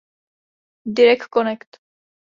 [0.95, 1.77] Direct Connect.